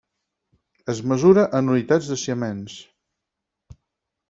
Es 0.93 1.01
mesura 1.11 1.43
en 1.59 1.69
unitats 1.75 2.09
de 2.15 2.19
siemens. 2.23 2.81